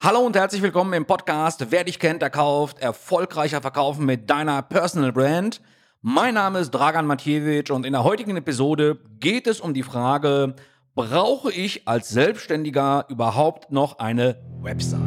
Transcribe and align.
Hallo 0.00 0.20
und 0.20 0.36
herzlich 0.36 0.62
willkommen 0.62 0.92
im 0.92 1.06
Podcast 1.06 1.66
Wer 1.70 1.82
dich 1.82 1.98
kennt, 1.98 2.22
der 2.22 2.30
kauft. 2.30 2.78
Erfolgreicher 2.78 3.60
Verkaufen 3.60 4.06
mit 4.06 4.30
deiner 4.30 4.62
Personal 4.62 5.10
Brand. 5.10 5.60
Mein 6.02 6.34
Name 6.34 6.60
ist 6.60 6.70
Dragan 6.70 7.04
Matjewitsch 7.04 7.72
und 7.72 7.84
in 7.84 7.94
der 7.94 8.04
heutigen 8.04 8.36
Episode 8.36 9.00
geht 9.18 9.48
es 9.48 9.60
um 9.60 9.74
die 9.74 9.82
Frage, 9.82 10.54
brauche 10.94 11.50
ich 11.50 11.88
als 11.88 12.10
Selbstständiger 12.10 13.06
überhaupt 13.08 13.72
noch 13.72 13.98
eine 13.98 14.36
Website? 14.62 15.02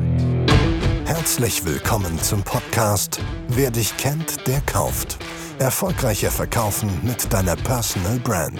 Herzlich 1.05 1.63
willkommen 1.63 2.19
zum 2.19 2.43
Podcast 2.43 3.21
Wer 3.47 3.71
dich 3.71 3.95
kennt, 3.95 4.45
der 4.45 4.59
kauft. 4.59 5.19
Erfolgreicher 5.57 6.31
Verkaufen 6.31 6.89
mit 7.01 7.31
deiner 7.31 7.55
Personal 7.55 8.19
Brand. 8.19 8.59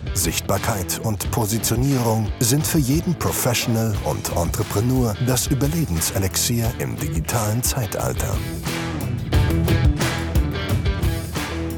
Sichtbarkeit 0.13 0.99
und 1.03 1.31
Positionierung 1.31 2.31
sind 2.39 2.67
für 2.67 2.79
jeden 2.79 3.15
Professional 3.15 3.95
und 4.03 4.35
Entrepreneur 4.35 5.15
das 5.25 5.47
Überlebenselixier 5.47 6.71
im 6.79 6.97
digitalen 6.97 7.63
Zeitalter. 7.63 8.37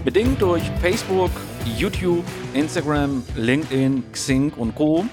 Bedingt 0.03 0.41
durch 0.41 0.63
Facebook, 0.81 1.31
YouTube, 1.77 2.25
Instagram, 2.53 3.23
LinkedIn, 3.35 4.03
Xing 4.11 4.51
und 4.53 4.75
Co. 4.75 5.05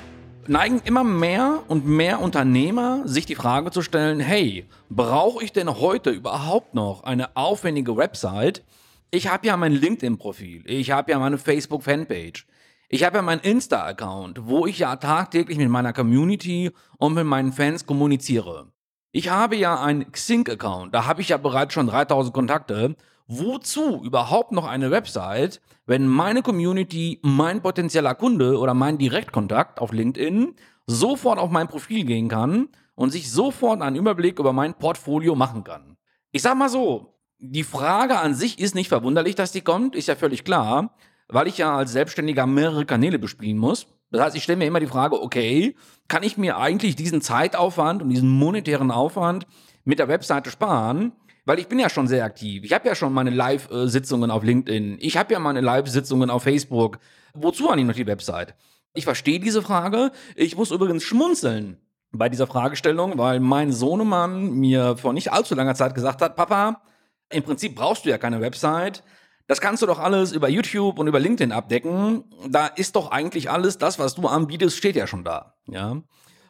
neigen 0.49 0.80
immer 0.84 1.05
mehr 1.05 1.62
und 1.68 1.87
mehr 1.87 2.21
Unternehmer 2.21 3.02
sich 3.07 3.27
die 3.27 3.37
Frage 3.37 3.71
zu 3.71 3.82
stellen, 3.82 4.18
hey, 4.18 4.66
brauche 4.88 5.45
ich 5.45 5.52
denn 5.52 5.79
heute 5.79 6.10
überhaupt 6.10 6.74
noch 6.74 7.05
eine 7.05 7.37
aufwendige 7.37 7.96
Website? 7.96 8.65
Ich 9.10 9.29
habe 9.29 9.46
ja 9.46 9.57
mein 9.57 9.73
LinkedIn-Profil, 9.73 10.62
ich 10.66 10.90
habe 10.90 11.12
ja 11.12 11.18
meine 11.18 11.37
Facebook-Fanpage, 11.37 12.46
ich 12.93 13.05
habe 13.05 13.19
ja 13.19 13.23
meinen 13.23 13.41
Insta-Account, 13.41 14.49
wo 14.49 14.66
ich 14.66 14.80
ja 14.80 14.96
tagtäglich 14.96 15.57
mit 15.59 15.69
meiner 15.69 15.93
Community 15.93 16.73
und 16.99 17.15
mit 17.15 17.24
meinen 17.24 17.52
Fans 17.52 17.87
kommuniziere. 17.87 18.73
Ich 19.13 19.30
habe 19.30 19.55
ja 19.55 19.80
einen 19.80 20.10
Xing-Account, 20.10 20.93
da 20.93 21.07
habe 21.07 21.21
ich 21.21 21.29
ja 21.29 21.37
bereits 21.37 21.73
schon 21.73 21.87
3000 21.87 22.35
Kontakte. 22.35 22.96
Wozu 23.29 24.02
überhaupt 24.02 24.51
noch 24.51 24.66
eine 24.66 24.91
Website, 24.91 25.61
wenn 25.87 26.09
meine 26.09 26.43
Community, 26.43 27.21
mein 27.23 27.63
potenzieller 27.63 28.16
Kunde 28.16 28.59
oder 28.59 28.74
mein 28.74 28.99
Direktkontakt 28.99 29.80
auf 29.80 29.93
LinkedIn 29.93 30.57
sofort 30.88 31.38
auf 31.38 31.51
mein 31.51 31.68
Profil 31.68 32.05
gehen 32.05 32.29
kann 32.29 32.71
und 32.96 33.11
sich 33.11 33.30
sofort 33.30 33.83
einen 33.83 33.95
Überblick 33.95 34.41
über 34.41 34.52
mein 34.52 34.74
Portfolio 34.74 35.37
machen 35.37 35.63
kann? 35.63 35.96
Ich 36.33 36.43
sag 36.43 36.57
mal 36.57 36.68
so, 36.68 37.21
die 37.38 37.63
Frage 37.63 38.18
an 38.18 38.35
sich 38.35 38.59
ist 38.59 38.74
nicht 38.74 38.88
verwunderlich, 38.88 39.37
dass 39.37 39.52
die 39.52 39.61
kommt, 39.61 39.95
ist 39.95 40.09
ja 40.09 40.16
völlig 40.16 40.43
klar 40.43 40.93
weil 41.33 41.47
ich 41.47 41.59
ja 41.59 41.77
als 41.77 41.93
Selbstständiger 41.93 42.47
mehrere 42.47 42.85
Kanäle 42.85 43.19
bespielen 43.19 43.59
muss. 43.59 43.87
Das 44.11 44.23
heißt, 44.23 44.37
ich 44.37 44.43
stelle 44.43 44.59
mir 44.59 44.67
immer 44.67 44.81
die 44.81 44.87
Frage, 44.87 45.21
okay, 45.23 45.77
kann 46.09 46.23
ich 46.23 46.37
mir 46.37 46.59
eigentlich 46.59 46.97
diesen 46.97 47.23
Zeitaufwand 47.23 48.03
und 48.03 48.09
diesen 48.09 48.29
monetären 48.29 48.91
Aufwand 48.91 49.47
mit 49.85 49.99
der 49.99 50.09
Webseite 50.09 50.51
sparen? 50.51 51.13
Weil 51.47 51.59
ich 51.59 51.69
bin 51.69 51.79
ja 51.79 51.89
schon 51.89 52.07
sehr 52.07 52.25
aktiv. 52.25 52.65
Ich 52.65 52.73
habe 52.73 52.87
ja 52.87 52.95
schon 52.95 53.13
meine 53.13 53.31
Live-Sitzungen 53.31 54.31
auf 54.31 54.43
LinkedIn. 54.43 54.99
Ich 55.01 55.17
habe 55.17 55.33
ja 55.33 55.39
meine 55.39 55.61
Live-Sitzungen 55.61 56.31
auf 56.31 56.43
Facebook. 56.43 56.99
Wozu 57.35 57.71
eigentlich 57.71 57.87
noch 57.87 57.95
die 57.95 58.07
Website? 58.07 58.55
Ich 58.95 59.05
verstehe 59.05 59.41
diese 59.41 59.63
Frage. 59.63 60.11
Ich 60.35 60.57
muss 60.57 60.71
übrigens 60.71 61.05
schmunzeln 61.05 61.79
bei 62.13 62.29
dieser 62.29 62.47
Fragestellung, 62.47 63.19
weil 63.19 63.41
mein 63.41 63.73
Sohnemann 63.73 64.53
mir 64.53 64.97
vor 64.97 65.13
nicht 65.13 65.33
allzu 65.33 65.55
langer 65.55 65.75
Zeit 65.77 65.95
gesagt 65.95 66.23
hat, 66.23 66.37
Papa, 66.37 66.83
im 67.31 67.45
Prinzip 67.45 67.77
brauchst 67.77 68.05
du 68.05 68.11
ja 68.11 68.19
keine 68.19 68.41
Website. 68.41 69.05
Das 69.50 69.61
kannst 69.61 69.83
du 69.83 69.87
doch 69.87 69.99
alles 69.99 70.31
über 70.31 70.49
YouTube 70.49 71.00
und 71.00 71.09
über 71.09 71.19
LinkedIn 71.19 71.50
abdecken. 71.50 72.22
Da 72.49 72.69
ist 72.69 72.94
doch 72.94 73.11
eigentlich 73.11 73.50
alles, 73.50 73.78
das, 73.78 73.99
was 73.99 74.15
du 74.15 74.28
anbietest, 74.28 74.77
steht 74.77 74.94
ja 74.94 75.09
schon 75.09 75.25
da. 75.25 75.56
Ja. 75.66 76.00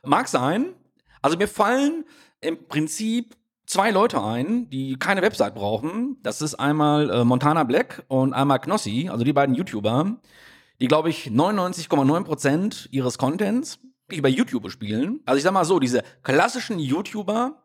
Mag 0.05 0.29
sein. 0.29 0.75
Also 1.23 1.39
mir 1.39 1.49
fallen 1.49 2.05
im 2.43 2.69
Prinzip 2.69 3.37
zwei 3.65 3.91
Leute 3.91 4.23
ein, 4.23 4.69
die 4.69 4.99
keine 4.99 5.23
Website 5.23 5.55
brauchen. 5.55 6.19
Das 6.23 6.43
ist 6.43 6.57
einmal 6.57 7.09
äh, 7.09 7.25
Montana 7.25 7.65
Black 7.65 8.05
und 8.09 8.35
einmal 8.35 8.59
Knossi, 8.59 9.09
also 9.11 9.25
die 9.25 9.33
beiden 9.33 9.55
YouTuber, 9.55 10.19
die, 10.79 10.87
glaube 10.87 11.09
ich, 11.09 11.29
99,9% 11.29 12.89
ihres 12.91 13.17
Contents 13.17 13.79
über 14.11 14.29
YouTube 14.29 14.71
spielen. 14.71 15.21
Also 15.25 15.39
ich 15.39 15.45
sag 15.45 15.55
mal 15.55 15.65
so, 15.65 15.81
diese 15.81 16.03
klassischen 16.23 16.79
YouTuber, 16.79 17.63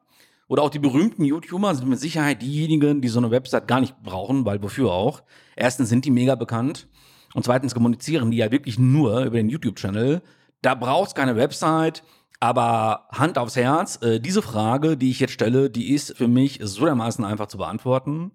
oder 0.47 0.63
auch 0.63 0.69
die 0.69 0.79
berühmten 0.79 1.23
YouTuber 1.23 1.73
sind 1.73 1.89
mit 1.89 1.99
Sicherheit 1.99 2.41
diejenigen, 2.41 3.01
die 3.01 3.07
so 3.07 3.19
eine 3.19 3.31
Website 3.31 3.67
gar 3.67 3.79
nicht 3.79 4.01
brauchen, 4.03 4.45
weil 4.45 4.61
wofür 4.61 4.91
auch? 4.91 5.23
Erstens 5.55 5.89
sind 5.89 6.05
die 6.05 6.11
mega 6.11 6.35
bekannt 6.35 6.87
und 7.33 7.43
zweitens 7.43 7.73
kommunizieren 7.73 8.31
die 8.31 8.37
ja 8.37 8.51
wirklich 8.51 8.77
nur 8.77 9.25
über 9.25 9.37
den 9.37 9.49
YouTube-Channel. 9.49 10.21
Da 10.61 10.75
braucht's 10.75 11.15
keine 11.15 11.35
Website, 11.35 12.03
aber 12.39 13.07
Hand 13.11 13.37
aufs 13.37 13.55
Herz, 13.55 13.99
äh, 14.01 14.19
diese 14.19 14.41
Frage, 14.41 14.97
die 14.97 15.09
ich 15.09 15.19
jetzt 15.19 15.33
stelle, 15.33 15.69
die 15.69 15.93
ist 15.93 16.15
für 16.15 16.27
mich 16.27 16.59
so 16.61 16.85
dermaßen 16.85 17.25
einfach 17.25 17.47
zu 17.47 17.57
beantworten. 17.57 18.31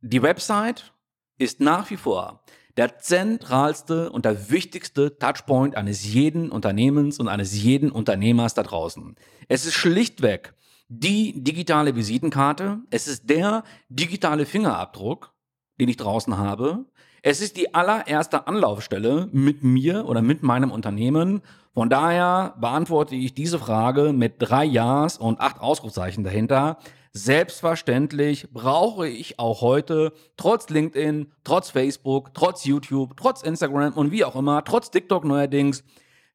Die 0.00 0.22
Website 0.22 0.92
ist 1.36 1.60
nach 1.60 1.90
wie 1.90 1.96
vor 1.96 2.42
der 2.78 2.98
zentralste 2.98 4.08
und 4.10 4.24
der 4.24 4.50
wichtigste 4.50 5.18
Touchpoint 5.18 5.76
eines 5.76 6.04
jeden 6.04 6.50
Unternehmens 6.50 7.18
und 7.18 7.26
eines 7.26 7.60
jeden 7.60 7.90
Unternehmers 7.90 8.54
da 8.54 8.62
draußen. 8.62 9.16
Es 9.48 9.66
ist 9.66 9.74
schlichtweg 9.74 10.54
die 10.88 11.42
digitale 11.42 11.94
Visitenkarte. 11.94 12.78
Es 12.90 13.06
ist 13.06 13.28
der 13.28 13.64
digitale 13.88 14.46
Fingerabdruck, 14.46 15.32
den 15.80 15.88
ich 15.88 15.96
draußen 15.96 16.36
habe. 16.36 16.86
Es 17.22 17.40
ist 17.40 17.56
die 17.56 17.74
allererste 17.74 18.46
Anlaufstelle 18.46 19.28
mit 19.32 19.62
mir 19.62 20.06
oder 20.06 20.22
mit 20.22 20.42
meinem 20.42 20.70
Unternehmen. 20.70 21.42
Von 21.74 21.90
daher 21.90 22.54
beantworte 22.60 23.14
ich 23.14 23.34
diese 23.34 23.58
Frage 23.58 24.12
mit 24.12 24.36
drei 24.38 24.64
Ja's 24.64 25.18
und 25.18 25.40
acht 25.40 25.60
Ausrufzeichen 25.60 26.24
dahinter. 26.24 26.78
Selbstverständlich 27.12 28.48
brauche 28.52 29.08
ich 29.08 29.38
auch 29.38 29.60
heute, 29.60 30.12
trotz 30.36 30.68
LinkedIn, 30.68 31.32
trotz 31.42 31.70
Facebook, 31.70 32.32
trotz 32.34 32.64
YouTube, 32.64 33.16
trotz 33.16 33.42
Instagram 33.42 33.94
und 33.94 34.12
wie 34.12 34.24
auch 34.24 34.36
immer, 34.36 34.64
trotz 34.64 34.90
TikTok 34.90 35.24
neuerdings, 35.24 35.82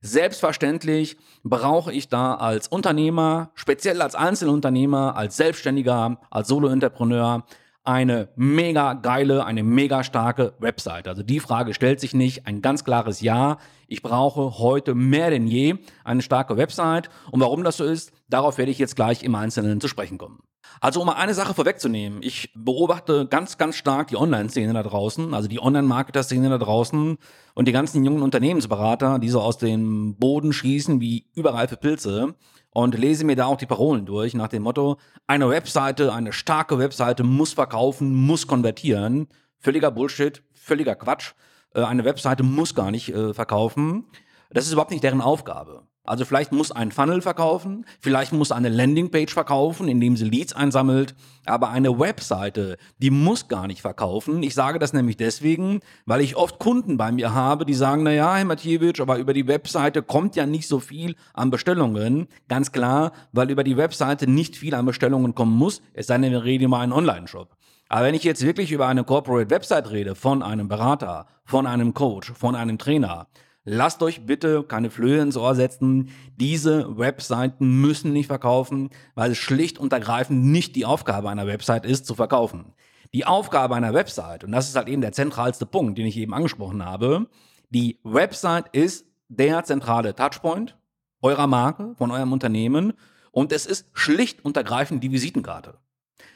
Selbstverständlich 0.05 1.15
brauche 1.45 1.93
ich 1.93 2.09
da 2.09 2.35
als 2.35 2.67
Unternehmer, 2.67 3.51
speziell 3.55 4.01
als 4.01 4.15
Einzelunternehmer, 4.15 5.15
als 5.15 5.37
Selbstständiger, 5.37 6.19
als 6.29 6.49
Solo-Entrepreneur 6.49 7.45
eine 7.85 8.27
mega 8.35 8.95
geile, 8.95 9.45
eine 9.45 9.63
mega 9.63 10.03
starke 10.03 10.55
Website. 10.59 11.07
Also 11.07 11.23
die 11.23 11.39
Frage 11.39 11.73
stellt 11.73 12.01
sich 12.01 12.13
nicht. 12.13 12.45
Ein 12.47 12.61
ganz 12.61 12.83
klares 12.83 13.21
Ja. 13.21 13.59
Ich 13.87 14.01
brauche 14.01 14.57
heute 14.59 14.93
mehr 14.93 15.29
denn 15.29 15.47
je 15.47 15.75
eine 16.03 16.21
starke 16.21 16.57
Website. 16.57 17.09
Und 17.31 17.39
warum 17.39 17.63
das 17.63 17.77
so 17.77 17.85
ist, 17.85 18.11
darauf 18.27 18.57
werde 18.57 18.71
ich 18.71 18.79
jetzt 18.79 18.97
gleich 18.97 19.23
im 19.23 19.35
Einzelnen 19.35 19.79
zu 19.79 19.87
sprechen 19.87 20.17
kommen. 20.17 20.43
Also 20.81 20.99
um 21.01 21.07
mal 21.07 21.13
eine 21.13 21.33
Sache 21.33 21.53
vorwegzunehmen, 21.53 22.21
ich 22.21 22.51
beobachte 22.55 23.27
ganz, 23.27 23.57
ganz 23.57 23.75
stark 23.75 24.07
die 24.07 24.17
Online-Szene 24.17 24.73
da 24.73 24.83
draußen, 24.83 25.33
also 25.33 25.47
die 25.47 25.61
Online-Marketer-Szene 25.61 26.49
da 26.49 26.57
draußen 26.57 27.17
und 27.53 27.67
die 27.67 27.71
ganzen 27.71 28.03
jungen 28.03 28.21
Unternehmensberater, 28.21 29.19
die 29.19 29.29
so 29.29 29.41
aus 29.41 29.57
dem 29.57 30.15
Boden 30.17 30.51
schießen 30.51 30.99
wie 30.99 31.27
überreife 31.35 31.77
Pilze 31.77 32.35
und 32.71 32.97
lese 32.97 33.23
mir 33.23 33.35
da 33.35 33.45
auch 33.45 33.57
die 33.57 33.65
Parolen 33.65 34.05
durch 34.05 34.33
nach 34.33 34.47
dem 34.47 34.63
Motto, 34.63 34.97
eine 35.27 35.49
Webseite, 35.49 36.13
eine 36.13 36.33
starke 36.33 36.79
Webseite 36.79 37.23
muss 37.23 37.53
verkaufen, 37.53 38.13
muss 38.13 38.47
konvertieren. 38.47 39.27
Völliger 39.59 39.91
Bullshit, 39.91 40.43
völliger 40.53 40.95
Quatsch. 40.95 41.33
Äh, 41.73 41.83
eine 41.83 42.03
Webseite 42.03 42.43
muss 42.43 42.75
gar 42.75 42.91
nicht 42.91 43.09
äh, 43.09 43.33
verkaufen. 43.33 44.05
Das 44.49 44.65
ist 44.65 44.73
überhaupt 44.73 44.91
nicht 44.91 45.03
deren 45.03 45.21
Aufgabe. 45.21 45.87
Also 46.05 46.25
vielleicht 46.25 46.51
muss 46.51 46.73
ein 46.73 46.91
Funnel 46.91 47.21
verkaufen, 47.21 47.85
vielleicht 48.01 48.33
muss 48.33 48.51
eine 48.51 48.67
Landingpage 48.67 49.33
verkaufen, 49.33 49.87
indem 49.87 50.17
sie 50.17 50.25
Leads 50.25 50.51
einsammelt, 50.51 51.15
aber 51.45 51.69
eine 51.69 51.97
Webseite, 51.97 52.77
die 52.97 53.09
muss 53.09 53.47
gar 53.47 53.67
nicht 53.67 53.81
verkaufen. 53.81 54.43
Ich 54.43 54.53
sage 54.53 54.79
das 54.79 54.91
nämlich 54.91 55.15
deswegen, 55.15 55.79
weil 56.05 56.19
ich 56.19 56.35
oft 56.35 56.59
Kunden 56.59 56.97
bei 56.97 57.13
mir 57.13 57.33
habe, 57.33 57.65
die 57.65 57.73
sagen, 57.73 58.03
na 58.03 58.11
ja, 58.11 58.35
Herr 58.35 58.43
Matjewitsch, 58.43 58.99
aber 58.99 59.17
über 59.17 59.33
die 59.33 59.47
Webseite 59.47 60.03
kommt 60.03 60.35
ja 60.35 60.45
nicht 60.45 60.67
so 60.67 60.81
viel 60.81 61.15
an 61.33 61.51
Bestellungen. 61.51 62.27
Ganz 62.49 62.73
klar, 62.73 63.13
weil 63.31 63.49
über 63.49 63.63
die 63.63 63.77
Webseite 63.77 64.29
nicht 64.29 64.57
viel 64.57 64.75
an 64.75 64.85
Bestellungen 64.85 65.35
kommen 65.35 65.55
muss, 65.55 65.81
es 65.93 66.07
sei 66.07 66.17
denn, 66.17 66.33
wir 66.33 66.43
reden 66.43 66.65
über 66.65 66.79
einen 66.79 66.91
Online-Shop. 66.91 67.55
Aber 67.87 68.05
wenn 68.05 68.15
ich 68.15 68.25
jetzt 68.25 68.41
wirklich 68.41 68.73
über 68.73 68.87
eine 68.87 69.05
Corporate 69.05 69.49
Website 69.51 69.91
rede, 69.91 70.15
von 70.15 70.43
einem 70.43 70.67
Berater, 70.67 71.27
von 71.45 71.65
einem 71.65 71.93
Coach, 71.93 72.33
von 72.33 72.55
einem 72.55 72.77
Trainer, 72.77 73.27
Lasst 73.65 74.03
euch 74.03 74.25
bitte 74.25 74.63
keine 74.63 74.89
Flöhe 74.89 75.21
ins 75.21 75.37
Ohr 75.37 75.55
setzen. 75.55 76.09
Diese 76.35 76.97
Webseiten 76.97 77.79
müssen 77.79 78.11
nicht 78.11 78.27
verkaufen, 78.27 78.89
weil 79.15 79.31
es 79.31 79.37
schlicht 79.37 79.77
und 79.77 79.93
ergreifend 79.93 80.43
nicht 80.45 80.75
die 80.75 80.85
Aufgabe 80.85 81.29
einer 81.29 81.47
Website 81.47 81.85
ist, 81.85 82.05
zu 82.05 82.13
verkaufen. 82.13 82.73
Die 83.13 83.25
Aufgabe 83.25 83.75
einer 83.75 83.93
Website, 83.93 84.43
und 84.43 84.51
das 84.51 84.67
ist 84.67 84.75
halt 84.75 84.89
eben 84.89 85.01
der 85.01 85.13
zentralste 85.13 85.65
Punkt, 85.65 85.97
den 85.97 86.07
ich 86.07 86.17
eben 86.17 86.33
angesprochen 86.33 86.83
habe, 86.83 87.27
die 87.69 87.99
Website 88.03 88.67
ist 88.73 89.05
der 89.29 89.63
zentrale 89.63 90.13
Touchpoint 90.13 90.75
eurer 91.21 91.47
Marke, 91.47 91.95
von 91.97 92.11
eurem 92.11 92.33
Unternehmen 92.33 92.93
und 93.31 93.51
es 93.53 93.65
ist 93.65 93.87
schlicht 93.93 94.43
und 94.43 94.57
ergreifend 94.57 95.03
die 95.03 95.11
Visitenkarte. 95.11 95.79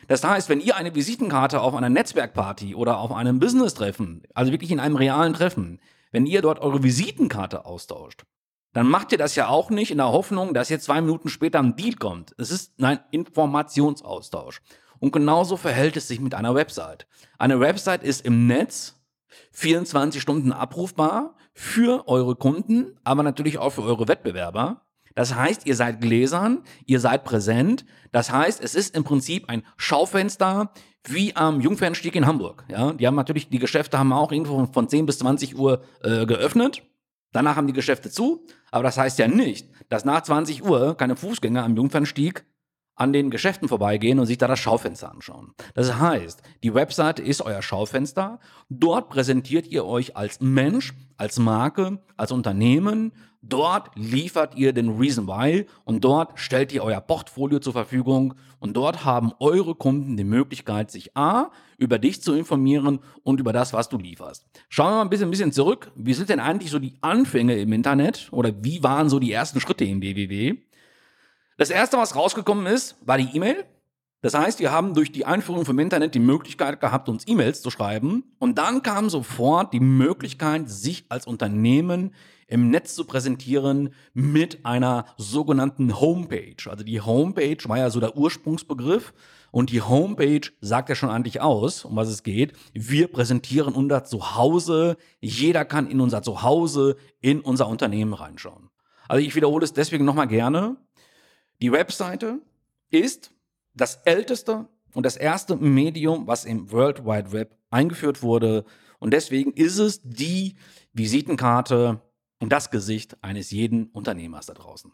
Das 0.08 0.24
heißt, 0.24 0.48
wenn 0.48 0.62
ihr 0.62 0.78
eine 0.78 0.96
Visitenkarte 0.96 1.60
auf 1.60 1.76
einer 1.76 1.90
Netzwerkparty 1.90 2.74
oder 2.74 3.00
auf 3.00 3.12
einem 3.12 3.40
Business-Treffen, 3.40 4.24
also 4.34 4.52
wirklich 4.52 4.72
in 4.72 4.80
einem 4.80 4.96
realen 4.96 5.34
Treffen, 5.34 5.80
wenn 6.12 6.26
ihr 6.26 6.42
dort 6.42 6.60
eure 6.60 6.84
Visitenkarte 6.84 7.66
austauscht, 7.66 8.24
dann 8.74 8.88
macht 8.88 9.12
ihr 9.12 9.18
das 9.18 9.36
ja 9.36 9.48
auch 9.48 9.70
nicht 9.70 9.92
in 9.92 9.98
der 9.98 10.12
Hoffnung, 10.12 10.54
dass 10.54 10.70
jetzt 10.70 10.86
zwei 10.86 11.02
Minuten 11.02 11.30
später 11.30 11.60
ein 11.60 11.76
Deal 11.76 11.96
kommt. 11.96 12.36
Es 12.38 12.52
ist 12.52 12.74
ein 12.82 13.00
Informationsaustausch. 13.12 14.62
Und 15.00 15.12
genauso 15.12 15.58
verhält 15.58 15.98
es 15.98 16.08
sich 16.08 16.20
mit 16.20 16.34
einer 16.36 16.56
Website. 16.56 17.08
Eine 17.38 17.60
Website 17.60 18.04
ist 18.04 18.26
im 18.26 18.48
Netz 18.48 18.96
24 19.52 20.22
Stunden 20.22 20.52
abrufbar 20.52 21.36
für 21.54 22.08
eure 22.08 22.36
Kunden, 22.36 22.98
aber 23.04 23.24
natürlich 23.24 23.58
auch 23.58 23.72
für 23.72 23.84
eure 23.84 24.08
Wettbewerber. 24.08 24.87
Das 25.18 25.34
heißt, 25.34 25.66
ihr 25.66 25.76
seid 25.76 26.00
gläsern, 26.00 26.60
ihr 26.86 27.00
seid 27.00 27.24
präsent. 27.24 27.86
Das 28.12 28.32
heißt, 28.32 28.64
es 28.64 28.76
ist 28.76 28.96
im 28.96 29.04
Prinzip 29.04 29.50
ein 29.50 29.64
Schaufenster 29.76 30.72
wie 31.08 31.36
am 31.36 31.60
Jungfernstieg 31.60 32.16
in 32.16 32.28
Hamburg. 32.28 32.64
Ja, 32.70 32.94
die 32.94 33.08
haben 33.08 33.16
natürlich, 33.16 33.50
die 33.50 33.58
Geschäfte 33.58 33.98
haben 33.98 34.14
auch 34.14 34.32
irgendwo 34.32 34.64
von 34.68 34.88
10 34.88 35.08
bis 35.08 35.18
20 35.18 35.58
Uhr 35.58 35.82
äh, 36.04 36.28
geöffnet. 36.28 36.84
Danach 37.32 37.56
haben 37.56 37.66
die 37.66 37.74
Geschäfte 37.74 38.12
zu. 38.12 38.46
Aber 38.70 38.84
das 38.84 39.00
heißt 39.00 39.18
ja 39.18 39.28
nicht, 39.28 39.68
dass 39.90 40.06
nach 40.06 40.22
20 40.22 40.64
Uhr 40.64 40.96
keine 40.96 41.16
Fußgänger 41.16 41.64
am 41.64 41.76
Jungfernstieg 41.76 42.46
an 42.94 43.12
den 43.12 43.32
Geschäften 43.32 43.68
vorbeigehen 43.68 44.20
und 44.20 44.28
sich 44.28 44.38
da 44.38 44.48
das 44.48 44.60
Schaufenster 44.60 45.12
anschauen. 45.12 45.54
Das 45.74 46.00
heißt, 46.00 46.44
die 46.62 46.76
Webseite 46.76 47.24
ist 47.24 47.42
euer 47.42 47.64
Schaufenster. 47.64 48.40
Dort 48.70 49.10
präsentiert 49.10 49.66
ihr 49.66 49.84
euch 49.86 50.16
als 50.16 50.42
Mensch, 50.42 50.94
als 51.16 51.40
Marke, 51.40 52.00
als 52.18 52.32
Unternehmen. 52.32 53.14
Dort 53.42 53.92
liefert 53.96 54.56
ihr 54.56 54.74
den 54.74 54.98
Reason 54.98 55.28
Why 55.28 55.68
und 55.86 56.04
dort 56.04 56.40
stellt 56.40 56.74
ihr 56.74 56.84
euer 56.84 57.00
Portfolio 57.02 57.60
zur 57.60 57.74
Verfügung 57.74 58.34
und 58.60 58.76
dort 58.76 59.06
haben 59.06 59.32
eure 59.40 59.76
Kunden 59.76 60.18
die 60.18 60.24
Möglichkeit, 60.24 60.92
sich 60.92 61.16
A, 61.16 61.52
über 61.78 62.00
dich 62.00 62.22
zu 62.22 62.34
informieren 62.34 63.00
und 63.24 63.40
über 63.40 63.54
das, 63.54 63.74
was 63.74 63.90
du 63.90 63.98
lieferst. 63.98 64.46
Schauen 64.70 64.92
wir 64.92 64.96
mal 64.96 65.02
ein 65.04 65.10
bisschen, 65.10 65.28
ein 65.28 65.32
bisschen 65.32 65.52
zurück. 65.52 65.92
Wie 65.96 66.14
sind 66.14 66.30
denn 66.30 66.40
eigentlich 66.40 66.72
so 66.72 66.80
die 66.80 66.96
Anfänge 67.02 67.58
im 67.58 67.72
Internet 67.74 68.30
oder 68.32 68.52
wie 68.64 68.84
waren 68.84 69.10
so 69.10 69.20
die 69.20 69.32
ersten 69.32 69.60
Schritte 69.60 69.86
im 69.86 70.02
WWW? 70.02 70.56
Das 71.58 71.70
erste, 71.70 71.98
was 71.98 72.16
rausgekommen 72.16 72.66
ist, 72.66 72.96
war 73.06 73.18
die 73.18 73.36
E-Mail. 73.36 73.66
Das 74.22 74.34
heißt, 74.34 74.60
wir 74.60 74.72
haben 74.72 74.96
durch 74.96 75.12
die 75.12 75.26
Einführung 75.26 75.64
vom 75.64 75.78
Internet 75.78 76.16
die 76.16 76.20
Möglichkeit 76.20 76.82
gehabt, 76.82 77.08
uns 77.08 77.28
E-Mails 77.28 77.62
zu 77.62 77.70
schreiben. 77.70 78.24
Und 78.40 78.58
dann 78.58 78.82
kam 78.82 79.10
sofort 79.10 79.74
die 79.74 79.80
Möglichkeit, 79.80 80.70
sich 80.70 81.06
als 81.10 81.28
Unternehmen 81.28 82.16
im 82.48 82.70
Netz 82.72 82.96
zu 82.96 83.06
präsentieren 83.06 83.94
mit 84.14 84.66
einer 84.66 85.06
sogenannten 85.18 86.00
Homepage. 86.00 86.56
Also 86.70 86.84
die 86.84 87.02
Homepage 87.02 87.58
war 87.66 87.78
ja 87.78 87.90
so 87.90 88.00
der 88.00 88.18
Ursprungsbegriff. 88.18 89.14
Und 89.52 89.72
die 89.72 89.82
Homepage 89.82 90.50
sagt 90.62 90.90
ja 90.90 90.96
schon 90.96 91.10
eigentlich 91.10 91.42
aus, 91.42 91.86
um 91.86 91.96
was 91.96 92.10
es 92.10 92.24
geht. 92.24 92.54
Wir 92.74 93.08
präsentieren 93.08 93.74
unser 93.76 94.04
Zuhause. 94.04 94.98
Jeder 95.20 95.64
kann 95.64 95.88
in 95.88 96.02
unser 96.02 96.22
Zuhause, 96.22 96.98
in 97.22 97.42
unser 97.42 97.68
Unternehmen 97.68 98.14
reinschauen. 98.14 98.70
Also 99.08 99.26
ich 99.26 99.36
wiederhole 99.36 99.64
es 99.64 99.74
deswegen 99.74 100.06
nochmal 100.06 100.28
gerne. 100.28 100.76
Die 101.62 101.72
Webseite 101.72 102.40
ist 102.90 103.32
das 103.78 103.98
älteste 104.06 104.68
und 104.94 105.06
das 105.06 105.16
erste 105.16 105.56
Medium, 105.56 106.28
was 106.28 106.46
im 106.46 106.72
World 106.72 107.06
Wide 107.06 107.32
Web 107.32 107.56
eingeführt 107.70 108.24
wurde. 108.24 108.66
Und 109.00 109.12
deswegen 109.12 109.54
ist 109.54 109.78
es 109.78 110.02
die 110.04 110.56
Visitenkarte 110.94 112.02
und 112.40 112.52
das 112.52 112.72
Gesicht 112.72 113.18
eines 113.24 113.52
jeden 113.52 113.88
Unternehmers 113.88 114.48
da 114.48 114.54
draußen. 114.54 114.92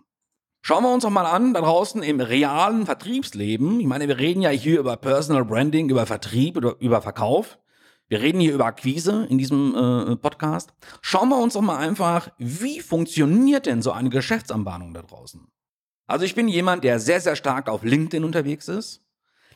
Schauen 0.61 0.83
wir 0.83 0.93
uns 0.93 1.03
doch 1.03 1.09
mal 1.09 1.25
an, 1.25 1.53
da 1.53 1.61
draußen 1.61 2.01
im 2.03 2.21
realen 2.21 2.85
Vertriebsleben. 2.85 3.81
Ich 3.81 3.85
meine, 3.85 4.07
wir 4.07 4.17
reden 4.17 4.41
ja 4.41 4.49
hier 4.49 4.79
über 4.79 4.95
Personal 4.95 5.43
Branding, 5.43 5.89
über 5.89 6.05
Vertrieb 6.05 6.55
oder 6.55 6.75
über 6.79 7.01
Verkauf. 7.01 7.59
Wir 8.07 8.21
reden 8.21 8.39
hier 8.39 8.53
über 8.53 8.65
Akquise 8.65 9.25
in 9.29 9.37
diesem 9.37 9.75
äh, 9.75 10.15
Podcast. 10.15 10.73
Schauen 11.01 11.29
wir 11.29 11.37
uns 11.37 11.53
doch 11.53 11.61
mal 11.61 11.77
einfach, 11.77 12.29
wie 12.37 12.79
funktioniert 12.79 13.65
denn 13.65 13.81
so 13.81 13.91
eine 13.91 14.09
Geschäftsanbahnung 14.09 14.93
da 14.93 15.01
draußen? 15.01 15.47
Also 16.07 16.25
ich 16.25 16.35
bin 16.35 16.47
jemand, 16.47 16.83
der 16.83 16.99
sehr, 16.99 17.21
sehr 17.21 17.35
stark 17.35 17.69
auf 17.69 17.83
LinkedIn 17.83 18.23
unterwegs 18.23 18.67
ist, 18.67 19.01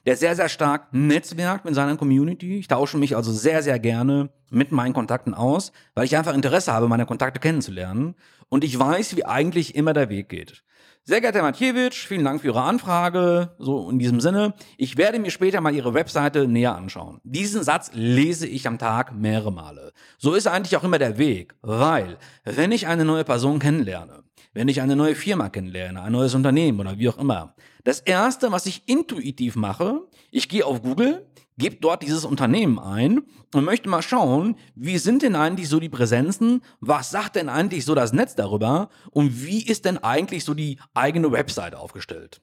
der 0.05 0.15
sehr, 0.15 0.35
sehr 0.35 0.47
stark 0.47 0.93
netzwerkt 0.93 1.65
mit 1.65 1.75
seiner 1.75 1.97
Community. 1.97 2.57
Ich 2.57 2.67
tausche 2.67 2.97
mich 2.97 3.15
also 3.15 3.33
sehr, 3.33 3.61
sehr 3.61 3.79
gerne 3.79 4.29
mit 4.49 4.71
meinen 4.71 4.93
Kontakten 4.93 5.33
aus, 5.33 5.73
weil 5.95 6.05
ich 6.05 6.15
einfach 6.15 6.33
Interesse 6.33 6.71
habe, 6.71 6.87
meine 6.87 7.05
Kontakte 7.05 7.41
kennenzulernen. 7.41 8.15
Und 8.47 8.63
ich 8.63 8.79
weiß, 8.79 9.17
wie 9.17 9.25
eigentlich 9.25 9.75
immer 9.75 9.91
der 9.93 10.09
Weg 10.09 10.29
geht. 10.29 10.63
Sehr 11.09 11.21
geehrter 11.21 11.39
Herr 11.39 11.45
Matjewitsch, 11.45 12.05
vielen 12.05 12.25
Dank 12.25 12.41
für 12.41 12.47
Ihre 12.47 12.63
Anfrage. 12.63 13.55
So 13.59 13.89
in 13.89 13.97
diesem 13.97 14.19
Sinne, 14.19 14.53
ich 14.75 14.97
werde 14.97 15.19
mir 15.19 15.31
später 15.31 15.61
mal 15.61 15.73
Ihre 15.73 15.93
Webseite 15.93 16.49
näher 16.49 16.75
anschauen. 16.75 17.21
Diesen 17.23 17.63
Satz 17.63 17.91
lese 17.93 18.45
ich 18.45 18.67
am 18.67 18.77
Tag 18.77 19.15
mehrere 19.15 19.53
Male. 19.53 19.93
So 20.17 20.33
ist 20.33 20.47
eigentlich 20.47 20.75
auch 20.75 20.83
immer 20.83 20.99
der 20.99 21.17
Weg, 21.17 21.55
weil 21.61 22.17
wenn 22.43 22.73
ich 22.73 22.87
eine 22.87 23.05
neue 23.05 23.23
Person 23.23 23.59
kennenlerne, 23.59 24.25
wenn 24.51 24.67
ich 24.67 24.81
eine 24.81 24.97
neue 24.97 25.15
Firma 25.15 25.47
kennenlerne, 25.47 26.01
ein 26.01 26.11
neues 26.11 26.35
Unternehmen 26.35 26.81
oder 26.81 26.97
wie 26.97 27.07
auch 27.07 27.19
immer, 27.19 27.55
das 27.85 28.01
erste, 28.01 28.51
was 28.51 28.65
ich 28.65 28.83
intuitiv 28.89 29.55
mache, 29.55 30.01
ich 30.29 30.49
gehe 30.49 30.65
auf 30.65 30.81
Google, 30.81 31.25
gebe 31.57 31.77
dort 31.77 32.03
dieses 32.03 32.25
Unternehmen 32.25 32.79
ein 32.79 33.23
und 33.53 33.63
möchte 33.63 33.89
mal 33.89 34.01
schauen, 34.01 34.55
wie 34.75 34.97
sind 34.97 35.21
denn 35.21 35.35
eigentlich 35.35 35.69
so 35.69 35.79
die 35.79 35.89
Präsenzen, 35.89 36.61
was 36.79 37.09
sagt 37.09 37.35
denn 37.35 37.49
eigentlich 37.49 37.85
so 37.85 37.95
das 37.95 38.13
Netz 38.13 38.35
darüber 38.35 38.89
und 39.11 39.43
wie 39.43 39.63
ist 39.65 39.85
denn 39.85 39.97
eigentlich 39.97 40.43
so 40.43 40.53
die 40.53 40.77
eigene 40.93 41.31
Website 41.31 41.75
aufgestellt. 41.75 42.41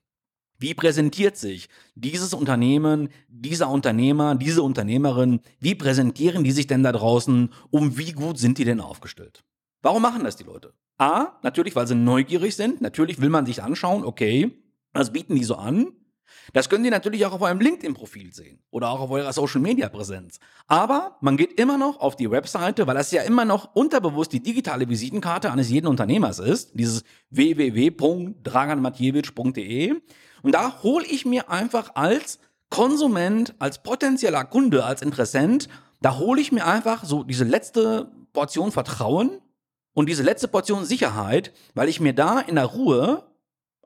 Wie 0.58 0.74
präsentiert 0.74 1.36
sich 1.36 1.68
dieses 1.94 2.32
Unternehmen, 2.32 3.08
dieser 3.28 3.68
Unternehmer, 3.68 4.34
diese 4.34 4.62
Unternehmerin, 4.62 5.40
wie 5.60 5.74
präsentieren 5.74 6.44
die 6.44 6.52
sich 6.52 6.66
denn 6.66 6.82
da 6.82 6.92
draußen 6.92 7.50
und 7.70 7.98
wie 7.98 8.12
gut 8.12 8.38
sind 8.38 8.58
die 8.58 8.64
denn 8.64 8.80
aufgestellt? 8.80 9.44
Warum 9.82 10.02
machen 10.02 10.24
das 10.24 10.36
die 10.36 10.44
Leute? 10.44 10.72
A, 10.96 11.38
natürlich, 11.42 11.74
weil 11.74 11.86
sie 11.86 11.96
neugierig 11.96 12.54
sind. 12.56 12.80
Natürlich 12.80 13.20
will 13.20 13.30
man 13.30 13.46
sich 13.46 13.62
anschauen, 13.62 14.04
okay, 14.04 14.52
was 14.92 15.12
bieten 15.12 15.34
die 15.34 15.44
so 15.44 15.56
an? 15.56 15.88
Das 16.52 16.68
können 16.68 16.84
die 16.84 16.90
natürlich 16.90 17.26
auch 17.26 17.32
auf 17.32 17.42
eurem 17.42 17.60
LinkedIn-Profil 17.60 18.32
sehen 18.32 18.60
oder 18.70 18.90
auch 18.90 19.00
auf 19.00 19.10
eurer 19.10 19.32
Social-Media-Präsenz. 19.32 20.38
Aber 20.66 21.16
man 21.20 21.36
geht 21.36 21.58
immer 21.58 21.76
noch 21.78 22.00
auf 22.00 22.16
die 22.16 22.30
Webseite, 22.30 22.86
weil 22.86 22.94
das 22.94 23.10
ja 23.10 23.22
immer 23.22 23.44
noch 23.44 23.74
unterbewusst 23.74 24.32
die 24.32 24.42
digitale 24.42 24.88
Visitenkarte 24.88 25.50
eines 25.50 25.68
jeden 25.70 25.86
Unternehmers 25.86 26.38
ist, 26.38 26.70
dieses 26.74 27.04
www.draganmatjewitsch.de. 27.30 29.94
Und 30.42 30.54
da 30.54 30.82
hole 30.82 31.04
ich 31.06 31.26
mir 31.26 31.50
einfach 31.50 31.94
als 31.94 32.38
Konsument, 32.70 33.54
als 33.58 33.82
potenzieller 33.82 34.44
Kunde, 34.44 34.84
als 34.84 35.02
Interessent, 35.02 35.68
da 36.00 36.18
hole 36.18 36.40
ich 36.40 36.52
mir 36.52 36.66
einfach 36.66 37.04
so 37.04 37.22
diese 37.22 37.44
letzte 37.44 38.10
Portion 38.32 38.72
Vertrauen 38.72 39.42
und 39.94 40.08
diese 40.08 40.22
letzte 40.22 40.48
Portion 40.48 40.84
Sicherheit, 40.84 41.52
weil 41.74 41.88
ich 41.88 42.00
mir 42.00 42.12
da 42.12 42.40
in 42.40 42.56
der 42.56 42.66
Ruhe 42.66 43.24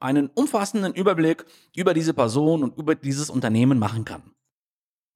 einen 0.01 0.31
umfassenden 0.35 0.95
Überblick 0.95 1.45
über 1.77 1.95
diese 1.95 2.15
Person 2.15 2.63
und 2.63 2.79
über 2.79 2.95
dieses 2.95 3.31
Unternehmen 3.31 3.79
machen 3.79 4.05
kann. 4.05 4.23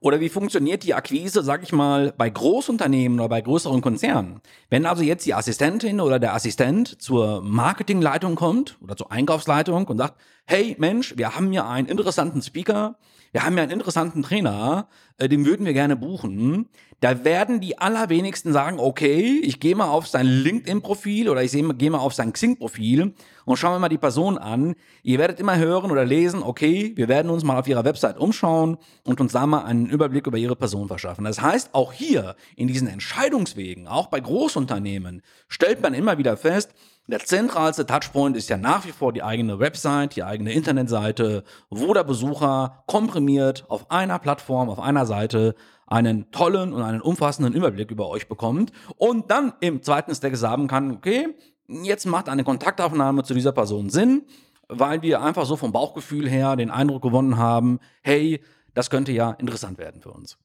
Oder 0.03 0.19
wie 0.19 0.29
funktioniert 0.29 0.83
die 0.83 0.95
Akquise, 0.95 1.45
sag 1.45 1.63
ich 1.63 1.73
mal, 1.73 2.13
bei 2.19 2.29
Großunternehmen 2.29 3.21
oder 3.21 3.29
bei 3.29 3.41
größeren 3.41 3.81
Konzernen? 3.81 4.41
Wenn 4.69 4.85
also 4.85 5.05
jetzt 5.05 5.25
die 5.27 5.35
Assistentin 5.35 6.01
oder 6.01 6.19
der 6.19 6.35
Assistent 6.35 7.01
zur 7.01 7.41
Marketingleitung 7.43 8.35
kommt 8.35 8.79
oder 8.81 8.97
zur 8.97 9.13
Einkaufsleitung 9.13 9.87
und 9.87 9.99
sagt, 9.99 10.21
hey 10.45 10.75
Mensch, 10.81 11.17
wir 11.17 11.37
haben 11.37 11.53
hier 11.53 11.69
einen 11.69 11.87
interessanten 11.87 12.43
Speaker, 12.43 12.99
wir 13.31 13.45
haben 13.45 13.57
ja 13.57 13.63
einen 13.63 13.71
interessanten 13.71 14.25
Trainer, 14.25 14.89
äh, 15.23 15.29
den 15.29 15.47
würden 15.47 15.65
wir 15.65 15.73
gerne 15.73 15.97
buchen. 15.97 16.69
Da 17.01 17.25
werden 17.25 17.61
die 17.61 17.79
allerwenigsten 17.79 18.53
sagen, 18.53 18.79
okay, 18.79 19.41
ich 19.43 19.59
gehe 19.59 19.75
mal 19.75 19.89
auf 19.89 20.07
sein 20.07 20.27
LinkedIn-Profil 20.27 21.29
oder 21.29 21.43
ich 21.43 21.51
gehe 21.51 21.91
mal 21.91 21.99
auf 21.99 22.15
sein 22.15 22.33
Xing-Profil 22.33 23.13
und 23.45 23.57
schaue 23.57 23.75
mir 23.75 23.81
mal 23.81 23.89
die 23.89 23.99
Person 23.99 24.39
an. 24.39 24.77
Ihr 25.03 25.19
werdet 25.19 25.41
immer 25.41 25.59
hören 25.59 25.91
oder 25.91 26.05
lesen, 26.05 26.45
okay, 26.45 26.93
wir 26.95 27.09
werden 27.09 27.31
uns 27.31 27.43
mal 27.43 27.59
auf 27.59 27.67
ihrer 27.67 27.85
Website 27.85 28.19
umschauen 28.19 28.79
und 29.05 29.21
uns 29.21 29.33
da 29.33 29.47
mal 29.47 29.65
einen 29.65 29.87
Überblick 29.87 30.29
über 30.29 30.39
ihre 30.39 30.55
Person 30.55 30.87
verschaffen. 30.87 31.25
Das 31.25 31.43
heißt, 31.43 31.75
auch 31.75 31.93
hier 31.93 32.37
in 32.55 32.69
diesen 32.69 32.87
Entscheidungswegen, 32.87 33.89
auch 33.89 34.07
bei 34.07 34.21
Großunternehmen, 34.21 35.23
stellt 35.49 35.83
man 35.83 35.95
immer 35.95 36.19
wieder 36.19 36.37
fest, 36.37 36.73
der 37.07 37.21
zentralste 37.21 37.85
Touchpoint 37.85 38.37
ist 38.37 38.49
ja 38.49 38.57
nach 38.57 38.87
wie 38.87 38.93
vor 38.93 39.13
die 39.13 39.23
eigene 39.23 39.59
Website, 39.59 40.15
die 40.15 40.23
eigene 40.23 40.53
Internetseite, 40.53 41.43
wo 41.69 41.93
der 41.93 42.05
Besucher 42.05 42.85
komprimiert 42.87 43.65
auf 43.69 43.91
einer 43.91 44.19
Plattform, 44.19 44.71
auf 44.71 44.79
einer 44.79 45.05
Seite 45.05 45.55
einen 45.87 46.31
tollen 46.31 46.73
und 46.73 46.83
einen 46.83 47.01
umfassenden 47.01 47.55
Überblick 47.55 47.91
über 47.91 48.09
euch 48.09 48.29
bekommt 48.29 48.73
und 48.97 49.31
dann 49.31 49.53
im 49.61 49.83
zweiten 49.83 50.15
Step 50.15 50.37
sagen 50.37 50.69
kann, 50.69 50.93
okay, 50.93 51.35
jetzt 51.67 52.07
macht 52.07 52.29
eine 52.29 52.45
Kontaktaufnahme 52.45 53.25
zu 53.25 53.35
dieser 53.35 53.53
Person 53.53 53.91
Sinn, 53.91 54.23
weil 54.69 55.03
wir 55.03 55.21
einfach 55.23 55.45
so 55.45 55.57
vom 55.57 55.73
Bauchgefühl 55.73 56.29
her 56.29 56.57
den 56.57 56.71
Eindruck 56.71 57.03
gewonnen 57.03 57.37
haben, 57.37 57.81
hey, 58.03 58.43
das 58.75 58.91
könnte 58.91 59.13
ja 59.13 59.33
interessant 59.33 59.79
werden 59.79 60.01
für 60.01 60.13
uns. 60.13 60.39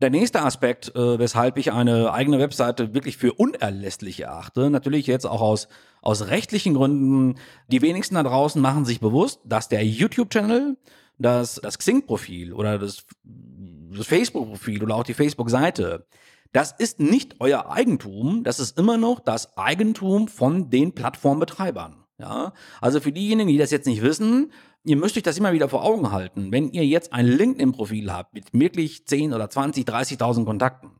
Der 0.00 0.08
nächste 0.08 0.42
Aspekt, 0.42 0.94
äh, 0.96 1.18
weshalb 1.18 1.58
ich 1.58 1.72
eine 1.72 2.12
eigene 2.12 2.38
Webseite 2.38 2.94
wirklich 2.94 3.18
für 3.18 3.34
unerlässlich 3.34 4.20
erachte, 4.20 4.70
natürlich 4.70 5.06
jetzt 5.06 5.26
auch 5.26 5.42
aus, 5.42 5.68
aus 6.00 6.28
rechtlichen 6.28 6.72
Gründen, 6.72 7.38
die 7.68 7.82
wenigsten 7.82 8.14
da 8.14 8.22
draußen 8.22 8.62
machen 8.62 8.86
sich 8.86 9.00
bewusst, 9.00 9.40
dass 9.44 9.68
der 9.68 9.84
YouTube-Channel, 9.84 10.78
das, 11.18 11.56
das 11.56 11.78
Xing-Profil 11.78 12.54
oder 12.54 12.78
das, 12.78 13.04
das 13.24 14.06
Facebook-Profil 14.06 14.82
oder 14.82 14.96
auch 14.96 15.04
die 15.04 15.12
Facebook-Seite, 15.12 16.06
das 16.52 16.72
ist 16.72 16.98
nicht 16.98 17.36
euer 17.38 17.70
Eigentum, 17.70 18.42
das 18.42 18.58
ist 18.58 18.78
immer 18.78 18.96
noch 18.96 19.20
das 19.20 19.56
Eigentum 19.58 20.28
von 20.28 20.70
den 20.70 20.94
Plattformbetreibern. 20.94 21.96
Ja? 22.18 22.54
Also 22.80 23.00
für 23.00 23.12
diejenigen, 23.12 23.48
die 23.48 23.58
das 23.58 23.70
jetzt 23.70 23.86
nicht 23.86 24.02
wissen, 24.02 24.50
ihr 24.84 24.96
müsst 24.96 25.16
euch 25.16 25.22
das 25.22 25.38
immer 25.38 25.52
wieder 25.52 25.68
vor 25.68 25.84
Augen 25.84 26.12
halten. 26.12 26.52
Wenn 26.52 26.70
ihr 26.72 26.86
jetzt 26.86 27.12
ein 27.12 27.26
LinkedIn-Profil 27.26 28.12
habt 28.12 28.34
mit 28.34 28.52
wirklich 28.52 29.06
10 29.06 29.32
oder 29.34 29.50
20, 29.50 29.86
30.000 29.86 30.44
Kontakten, 30.44 30.90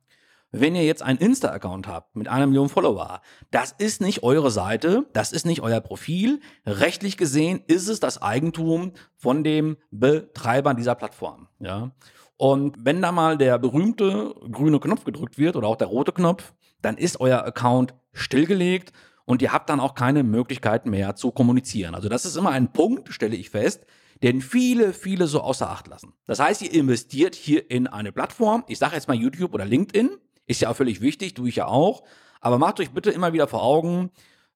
wenn 0.53 0.75
ihr 0.75 0.85
jetzt 0.85 1.03
einen 1.03 1.19
Insta-Account 1.19 1.87
habt 1.87 2.17
mit 2.17 2.27
einer 2.27 2.47
Million 2.47 2.69
Follower, 2.69 3.21
das 3.53 3.73
ist 3.73 4.01
nicht 4.01 4.25
eure 4.25 4.51
Seite, 4.51 5.07
das 5.13 5.31
ist 5.31 5.47
nicht 5.47 5.63
euer 5.63 5.81
Profil. 5.81 6.41
Rechtlich 6.67 7.17
gesehen 7.17 7.63
ist 7.69 7.89
es 7.89 8.01
das 8.01 8.21
Eigentum 8.21 8.93
von 9.17 9.45
dem 9.45 9.77
Betreiber 9.93 10.75
dieser 10.75 10.97
Plattform. 10.97 11.47
Ja? 11.61 11.93
Und 12.37 12.85
wenn 12.85 13.01
da 13.01 13.13
mal 13.13 13.39
der 13.39 13.59
berühmte 13.59 14.35
grüne 14.51 14.81
Knopf 14.81 15.05
gedrückt 15.05 15.39
wird 15.39 15.55
oder 15.55 15.69
auch 15.69 15.77
der 15.77 15.89
rote 15.89 16.13
Knopf, 16.13 16.53
dann 16.83 16.97
ist 16.97 17.21
euer 17.21 17.45
Account 17.45 17.95
stillgelegt 18.13 18.93
und 19.25 19.43
ihr 19.43 19.53
habt 19.53 19.71
dann 19.71 19.81
auch 19.81 19.95
keine 19.95 20.23
Möglichkeit 20.23 20.87
mehr 20.87 21.15
zu 21.15 21.31
kommunizieren. 21.31 21.95
Also 21.95 22.09
das 22.09 22.25
ist 22.25 22.37
immer 22.37 22.51
ein 22.51 22.73
Punkt, 22.73 23.13
stelle 23.13 23.37
ich 23.37 23.51
fest, 23.51 23.87
den 24.23 24.41
viele, 24.41 24.93
viele 24.93 25.27
so 25.27 25.41
außer 25.41 25.71
Acht 25.71 25.87
lassen. 25.89 26.13
Das 26.27 26.41
heißt, 26.41 26.63
ihr 26.63 26.73
investiert 26.73 27.35
hier 27.35 27.71
in 27.71 27.87
eine 27.87 28.13
Plattform, 28.13 28.65
ich 28.69 28.79
sage 28.79 28.95
jetzt 28.95 29.09
mal 29.09 29.17
YouTube 29.17 29.55
oder 29.55 29.65
LinkedIn, 29.65 30.11
ist 30.47 30.61
ja 30.61 30.71
auch 30.71 30.77
völlig 30.77 31.01
wichtig, 31.01 31.35
tue 31.35 31.49
ich 31.49 31.57
ja 31.57 31.67
auch, 31.67 32.03
aber 32.41 32.59
macht 32.59 32.81
euch 32.81 32.91
bitte 32.91 33.11
immer 33.11 33.33
wieder 33.33 33.47
vor 33.47 33.63
Augen, 33.63 34.11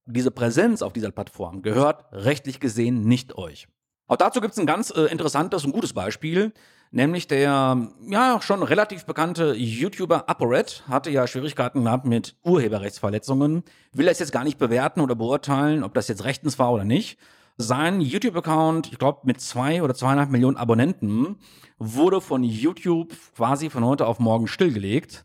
diese 0.07 0.31
Präsenz 0.31 0.83
auf 0.83 0.93
dieser 0.93 1.11
Plattform 1.11 1.63
gehört 1.63 2.05
rechtlich 2.13 2.61
gesehen 2.61 3.03
nicht 3.03 3.39
euch. 3.39 3.69
Auch 4.07 4.17
dazu 4.17 4.41
gibt 4.41 4.53
es 4.53 4.59
ein 4.59 4.67
ganz 4.67 4.91
äh, 4.91 5.05
interessantes 5.05 5.65
und 5.65 5.73
gutes 5.73 5.95
Beispiel, 5.95 6.53
nämlich 6.91 7.27
der 7.27 7.89
ja 8.09 8.41
schon 8.41 8.63
relativ 8.63 9.05
bekannte 9.05 9.55
YouTuber 9.55 10.29
ApoRed 10.29 10.85
hatte 10.89 11.11
ja 11.11 11.27
Schwierigkeiten 11.27 11.85
gehabt 11.85 12.07
mit 12.07 12.37
Urheberrechtsverletzungen. 12.43 13.65
Will 13.93 14.09
es 14.09 14.19
jetzt 14.19 14.33
gar 14.33 14.45
nicht 14.45 14.59
bewerten 14.59 15.01
oder 15.01 15.15
beurteilen, 15.15 15.85
ob 15.85 15.95
das 15.95 16.09
jetzt 16.09 16.25
rechtens 16.25 16.59
war 16.59 16.73
oder 16.73 16.85
nicht. 16.85 17.19
Sein 17.57 18.01
YouTube-Account, 18.01 18.93
ich 18.93 18.99
glaube 18.99 19.21
mit 19.25 19.41
zwei 19.41 19.83
oder 19.83 19.95
zweieinhalb 19.95 20.31
Millionen 20.31 20.57
Abonnenten, 20.57 21.37
wurde 21.79 22.21
von 22.21 22.43
YouTube 22.43 23.13
quasi 23.37 23.71
von 23.71 23.85
heute 23.85 24.07
auf 24.07 24.19
morgen 24.19 24.49
stillgelegt. 24.49 25.25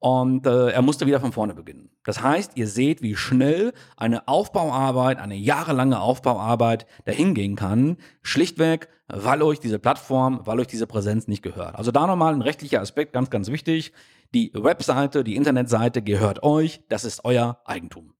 Und 0.00 0.46
äh, 0.46 0.70
er 0.70 0.82
musste 0.82 1.06
wieder 1.06 1.18
von 1.20 1.32
vorne 1.32 1.54
beginnen. 1.54 1.90
Das 2.04 2.22
heißt, 2.22 2.52
ihr 2.54 2.68
seht, 2.68 3.02
wie 3.02 3.16
schnell 3.16 3.72
eine 3.96 4.28
Aufbauarbeit, 4.28 5.18
eine 5.18 5.34
jahrelange 5.34 6.00
Aufbauarbeit 6.00 6.86
dahingehen 7.04 7.56
kann, 7.56 7.96
schlichtweg, 8.22 8.88
weil 9.08 9.42
euch 9.42 9.58
diese 9.58 9.80
Plattform, 9.80 10.40
weil 10.44 10.60
euch 10.60 10.68
diese 10.68 10.86
Präsenz 10.86 11.26
nicht 11.26 11.42
gehört. 11.42 11.74
Also 11.74 11.90
da 11.90 12.06
nochmal 12.06 12.32
ein 12.32 12.42
rechtlicher 12.42 12.80
Aspekt, 12.80 13.12
ganz, 13.12 13.28
ganz 13.30 13.50
wichtig. 13.50 13.92
Die 14.34 14.52
Webseite, 14.54 15.24
die 15.24 15.34
Internetseite 15.34 16.02
gehört 16.02 16.42
euch, 16.42 16.80
das 16.88 17.04
ist 17.04 17.24
euer 17.24 17.60
Eigentum. 17.64 18.12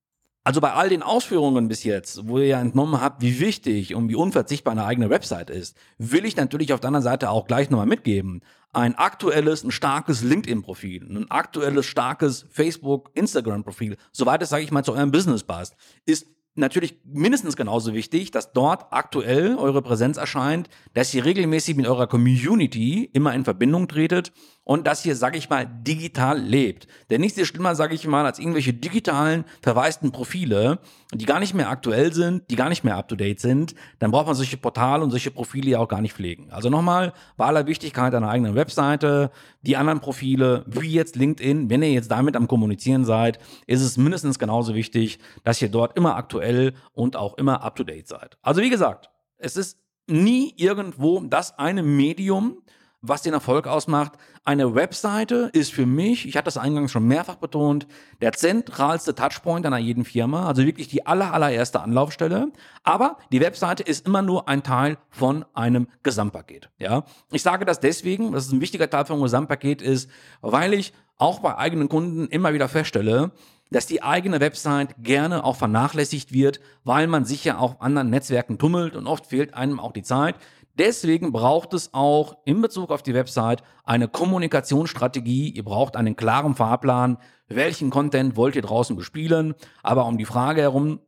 Also 0.48 0.62
bei 0.62 0.72
all 0.72 0.88
den 0.88 1.02
Ausführungen 1.02 1.68
bis 1.68 1.84
jetzt, 1.84 2.26
wo 2.26 2.38
ihr 2.38 2.46
ja 2.46 2.58
entnommen 2.58 3.02
habt, 3.02 3.20
wie 3.20 3.38
wichtig 3.38 3.94
und 3.94 4.08
wie 4.08 4.14
unverzichtbar 4.14 4.72
eine 4.72 4.86
eigene 4.86 5.10
Website 5.10 5.50
ist, 5.50 5.76
will 5.98 6.24
ich 6.24 6.36
natürlich 6.36 6.72
auf 6.72 6.80
der 6.80 6.88
anderen 6.88 7.04
Seite 7.04 7.28
auch 7.28 7.46
gleich 7.46 7.68
nochmal 7.68 7.84
mitgeben. 7.86 8.40
Ein 8.72 8.94
aktuelles, 8.94 9.62
ein 9.62 9.70
starkes 9.70 10.22
LinkedIn-Profil, 10.22 11.04
ein 11.04 11.30
aktuelles, 11.30 11.84
starkes 11.84 12.46
Facebook, 12.48 13.10
Instagram-Profil, 13.12 13.98
soweit 14.10 14.40
es, 14.40 14.48
sage 14.48 14.64
ich 14.64 14.70
mal, 14.70 14.82
zu 14.82 14.94
eurem 14.94 15.10
Business 15.10 15.42
passt, 15.42 15.76
ist 16.06 16.26
natürlich 16.54 16.98
mindestens 17.04 17.54
genauso 17.54 17.92
wichtig, 17.92 18.30
dass 18.30 18.52
dort 18.52 18.86
aktuell 18.90 19.54
eure 19.56 19.82
Präsenz 19.82 20.16
erscheint, 20.16 20.70
dass 20.94 21.12
ihr 21.12 21.26
regelmäßig 21.26 21.76
mit 21.76 21.86
eurer 21.86 22.06
Community 22.06 23.10
immer 23.12 23.34
in 23.34 23.44
Verbindung 23.44 23.86
tretet 23.86 24.32
und 24.68 24.86
dass 24.86 25.06
ihr, 25.06 25.16
sag 25.16 25.34
ich 25.34 25.48
mal, 25.48 25.66
digital 25.66 26.38
lebt. 26.38 26.88
Denn 27.08 27.22
nichts 27.22 27.38
ist 27.38 27.48
schlimmer, 27.48 27.74
sage 27.74 27.94
ich 27.94 28.06
mal, 28.06 28.26
als 28.26 28.38
irgendwelche 28.38 28.74
digitalen, 28.74 29.46
verwaisten 29.62 30.12
Profile, 30.12 30.78
die 31.14 31.24
gar 31.24 31.40
nicht 31.40 31.54
mehr 31.54 31.70
aktuell 31.70 32.12
sind, 32.12 32.50
die 32.50 32.54
gar 32.54 32.68
nicht 32.68 32.84
mehr 32.84 32.98
up-to-date 32.98 33.40
sind. 33.40 33.74
Dann 33.98 34.10
braucht 34.10 34.26
man 34.26 34.34
solche 34.34 34.58
Portale 34.58 35.02
und 35.02 35.10
solche 35.10 35.30
Profile 35.30 35.70
ja 35.70 35.78
auch 35.78 35.88
gar 35.88 36.02
nicht 36.02 36.12
pflegen. 36.12 36.50
Also 36.50 36.68
nochmal, 36.68 37.14
bei 37.38 37.46
aller 37.46 37.66
Wichtigkeit 37.66 38.14
einer 38.14 38.28
eigenen 38.28 38.56
Webseite, 38.56 39.30
die 39.62 39.78
anderen 39.78 40.00
Profile, 40.00 40.66
wie 40.66 40.92
jetzt 40.92 41.16
LinkedIn, 41.16 41.70
wenn 41.70 41.82
ihr 41.82 41.92
jetzt 41.92 42.10
damit 42.10 42.36
am 42.36 42.46
Kommunizieren 42.46 43.06
seid, 43.06 43.38
ist 43.66 43.80
es 43.80 43.96
mindestens 43.96 44.38
genauso 44.38 44.74
wichtig, 44.74 45.18
dass 45.44 45.62
ihr 45.62 45.70
dort 45.70 45.96
immer 45.96 46.16
aktuell 46.16 46.74
und 46.92 47.16
auch 47.16 47.38
immer 47.38 47.62
up-to-date 47.62 48.06
seid. 48.06 48.36
Also 48.42 48.60
wie 48.60 48.68
gesagt, 48.68 49.08
es 49.38 49.56
ist 49.56 49.78
nie 50.06 50.52
irgendwo 50.58 51.20
das 51.20 51.58
eine 51.58 51.82
Medium, 51.82 52.58
was 53.00 53.22
den 53.22 53.32
Erfolg 53.32 53.66
ausmacht. 53.66 54.12
Eine 54.44 54.74
Webseite 54.74 55.50
ist 55.52 55.72
für 55.72 55.86
mich, 55.86 56.26
ich 56.26 56.36
hatte 56.36 56.46
das 56.46 56.56
eingangs 56.56 56.90
schon 56.90 57.06
mehrfach 57.06 57.36
betont, 57.36 57.86
der 58.20 58.32
zentralste 58.32 59.14
Touchpoint 59.14 59.66
einer 59.66 59.78
jeden 59.78 60.04
Firma, 60.04 60.46
also 60.46 60.64
wirklich 60.64 60.88
die 60.88 61.06
aller, 61.06 61.32
allererste 61.32 61.80
Anlaufstelle. 61.80 62.50
Aber 62.82 63.18
die 63.30 63.40
Webseite 63.40 63.82
ist 63.82 64.06
immer 64.06 64.22
nur 64.22 64.48
ein 64.48 64.62
Teil 64.62 64.98
von 65.10 65.44
einem 65.54 65.88
Gesamtpaket. 66.02 66.70
Ja, 66.78 67.04
ich 67.30 67.42
sage 67.42 67.64
das 67.64 67.80
deswegen, 67.80 68.32
dass 68.32 68.46
es 68.46 68.52
ein 68.52 68.60
wichtiger 68.60 68.90
Teil 68.90 69.04
vom 69.04 69.22
Gesamtpaket 69.22 69.82
ist, 69.82 70.10
weil 70.40 70.74
ich 70.74 70.92
auch 71.18 71.40
bei 71.40 71.56
eigenen 71.56 71.88
Kunden 71.88 72.26
immer 72.28 72.52
wieder 72.54 72.68
feststelle, 72.68 73.32
dass 73.70 73.86
die 73.86 74.02
eigene 74.02 74.40
Website 74.40 74.94
gerne 74.98 75.44
auch 75.44 75.56
vernachlässigt 75.56 76.32
wird, 76.32 76.60
weil 76.84 77.06
man 77.06 77.24
sich 77.24 77.44
ja 77.44 77.58
auf 77.58 77.80
anderen 77.82 78.10
Netzwerken 78.10 78.58
tummelt 78.58 78.96
und 78.96 79.06
oft 79.06 79.26
fehlt 79.26 79.54
einem 79.54 79.78
auch 79.78 79.92
die 79.92 80.02
Zeit. 80.02 80.36
Deswegen 80.78 81.32
braucht 81.32 81.74
es 81.74 81.92
auch 81.92 82.38
in 82.44 82.62
Bezug 82.62 82.90
auf 82.90 83.02
die 83.02 83.14
Website 83.14 83.62
eine 83.82 84.06
Kommunikationsstrategie. 84.06 85.50
Ihr 85.50 85.64
braucht 85.64 85.96
einen 85.96 86.14
klaren 86.14 86.54
Fahrplan. 86.54 87.18
Welchen 87.48 87.90
Content 87.90 88.36
wollt 88.36 88.54
ihr 88.54 88.62
draußen 88.62 88.94
bespielen? 88.94 89.54
Aber 89.82 90.06
um 90.06 90.18
die 90.18 90.24
Frage 90.24 90.60
herum, 90.62 91.00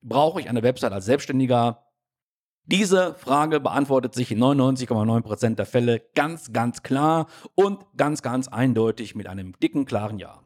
brauche 0.00 0.40
ich 0.40 0.48
eine 0.48 0.62
Website 0.62 0.92
als 0.92 1.06
Selbstständiger? 1.06 1.82
Diese 2.66 3.14
Frage 3.14 3.58
beantwortet 3.58 4.14
sich 4.14 4.30
in 4.30 4.42
99,9% 4.42 5.56
der 5.56 5.66
Fälle 5.66 6.02
ganz, 6.14 6.52
ganz 6.52 6.82
klar 6.82 7.26
und 7.54 7.84
ganz, 7.96 8.22
ganz 8.22 8.48
eindeutig 8.48 9.16
mit 9.16 9.26
einem 9.26 9.58
dicken, 9.60 9.86
klaren 9.86 10.18
Ja. 10.18 10.45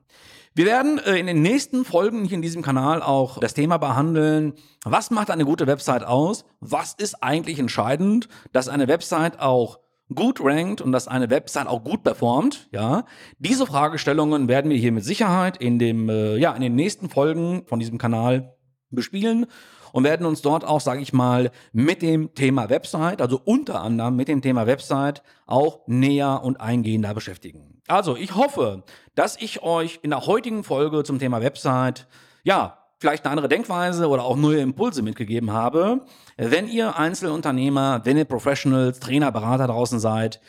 Wir 0.54 0.66
werden 0.66 0.99
äh, 0.99 1.16
in 1.16 1.26
den 1.26 1.42
nächsten 1.42 1.85
Folgen 1.85 2.25
hier 2.25 2.35
in 2.35 2.42
diesem 2.42 2.62
Kanal 2.62 3.02
auch 3.02 3.38
das 3.38 3.54
Thema 3.54 3.78
behandeln, 3.78 4.54
was 4.85 5.11
macht 5.11 5.30
eine 5.30 5.45
gute 5.45 5.66
Website 5.66 6.04
aus? 6.04 6.45
Was 6.61 6.95
ist 6.95 7.23
eigentlich 7.23 7.59
entscheidend, 7.59 8.28
dass 8.52 8.69
eine 8.69 8.88
Website 8.88 9.38
auch 9.38 9.78
gut 10.12 10.40
rankt 10.42 10.80
und 10.80 10.90
dass 10.90 11.07
eine 11.07 11.30
Website 11.30 11.69
auch 11.69 11.85
gut 11.85 12.02
performt, 12.02 12.69
ja? 12.73 13.04
Diese 13.38 13.64
Fragestellungen 13.64 14.49
werden 14.49 14.71
wir 14.71 14.76
hier 14.76 14.90
mit 14.90 15.04
Sicherheit 15.04 15.57
in 15.57 15.78
dem 15.78 16.09
äh, 16.09 16.37
ja, 16.37 16.52
in 16.52 16.62
den 16.62 16.75
nächsten 16.75 17.11
Folgen 17.11 17.62
von 17.66 17.78
diesem 17.78 17.99
Kanal 17.99 18.57
bespielen 18.90 19.47
und 19.93 20.05
werden 20.05 20.27
uns 20.27 20.43
dort 20.43 20.65
auch, 20.65 20.81
sage 20.81 21.01
ich 21.01 21.13
mal, 21.13 21.51
mit 21.73 22.03
dem 22.03 22.35
Thema 22.35 22.69
Website, 22.71 23.21
also 23.21 23.41
unter 23.45 23.83
anderem 23.83 24.17
mit 24.17 24.29
dem 24.29 24.43
Thema 24.43 24.67
Website 24.67 25.23
auch 25.47 25.81
näher 25.87 26.41
und 26.43 26.61
eingehender 26.61 27.15
beschäftigen. 27.15 27.83
Also 27.89 28.17
ich 28.17 28.35
hoffe, 28.35 28.85
dass 29.15 29.37
ich 29.41 29.63
euch 29.63 30.01
in 30.03 30.11
der 30.11 30.27
heutigen 30.27 30.65
Folge 30.65 31.03
zum 31.03 31.19
Thema 31.19 31.41
Website, 31.43 32.07
ja, 32.45 32.79
vielleicht 32.99 33.25
eine 33.25 33.33
andere 33.33 33.49
Denkweise 33.49 34.09
oder 34.09 34.25
auch 34.25 34.37
neue 34.37 34.61
Impulse 34.61 35.03
mitgegeben 35.03 35.53
habe. 35.53 36.03
Wenn 36.37 36.69
ihr 36.69 36.99
Einzelunternehmer, 36.99 38.03
wenn 38.05 38.17
ihr 38.17 38.27
Professionals, 38.27 39.01
Trainer, 39.01 39.33
Berater 39.33 39.67
draußen 39.67 39.99
seid, 39.99 40.41